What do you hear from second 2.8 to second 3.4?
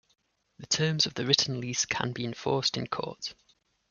court.